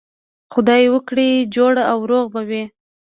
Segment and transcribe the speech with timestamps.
[0.53, 2.63] خدای وکړي جوړ او روغ به وئ.